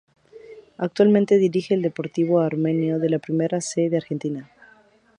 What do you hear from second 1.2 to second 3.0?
dirige al Deportivo Armenio